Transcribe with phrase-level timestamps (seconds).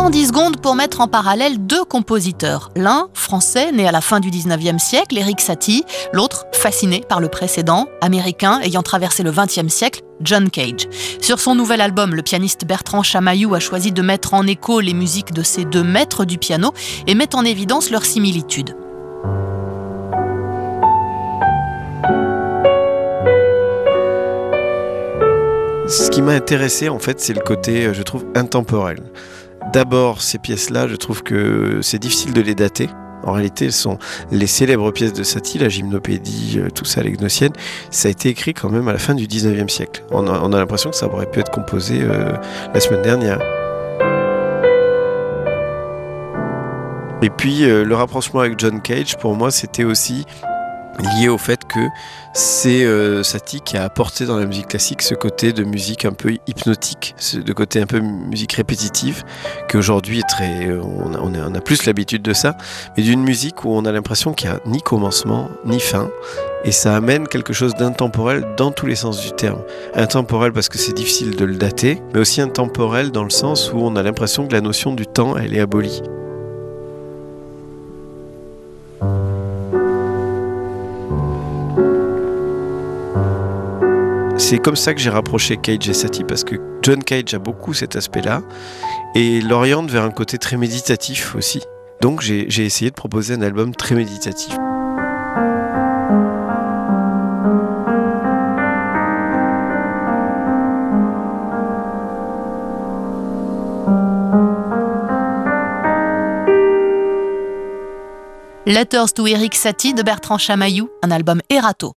[0.00, 2.70] prends 10 secondes pour mettre en parallèle deux compositeurs.
[2.74, 5.84] L'un, français, né à la fin du 19e siècle, Eric Satie,
[6.14, 10.88] l'autre, fasciné par le précédent, américain ayant traversé le 20e siècle, John Cage.
[11.20, 14.94] Sur son nouvel album, le pianiste Bertrand Chamaillou a choisi de mettre en écho les
[14.94, 16.72] musiques de ces deux maîtres du piano
[17.06, 18.74] et met en évidence leurs similitudes.
[25.88, 29.02] Ce qui m'a intéressé, en fait, c'est le côté, euh, je trouve, intemporel.
[29.72, 32.88] D'abord, ces pièces-là, je trouve que c'est difficile de les dater.
[33.22, 33.98] En réalité, elles sont
[34.32, 37.52] les célèbres pièces de Satie, la gymnopédie, euh, tout ça, les gnosiennes.
[37.90, 40.02] Ça a été écrit quand même à la fin du 19e siècle.
[40.10, 42.32] On a, l'impression que ça aurait pu être composé euh,
[42.74, 43.38] la semaine dernière.
[47.22, 50.24] Et puis, le rapprochement avec John Cage, pour moi, c'était aussi
[51.00, 51.80] lié au fait que
[52.32, 53.22] c'est euh,
[53.64, 57.38] qui a apporté dans la musique classique ce côté de musique un peu hypnotique, ce
[57.52, 59.24] côté un peu musique répétitive,
[59.68, 62.56] qui aujourd'hui est très, euh, on a, on a plus l'habitude de ça,
[62.96, 66.10] mais d'une musique où on a l'impression qu'il n'y a ni commencement ni fin,
[66.64, 69.62] et ça amène quelque chose d'intemporel dans tous les sens du terme.
[69.94, 73.78] Intemporel parce que c'est difficile de le dater, mais aussi intemporel dans le sens où
[73.78, 76.02] on a l'impression que la notion du temps, elle est abolie.
[84.50, 87.72] C'est comme ça que j'ai rapproché Cage et Satie parce que John Cage a beaucoup
[87.72, 88.42] cet aspect-là
[89.14, 91.62] et l'oriente vers un côté très méditatif aussi.
[92.00, 94.52] Donc j'ai essayé de proposer un album très méditatif.
[108.66, 111.88] Letters to Eric Satie de Bertrand Chamaillou, un album Erato.